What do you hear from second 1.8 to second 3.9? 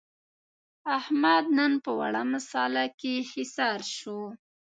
په وړه مسعله کې حصار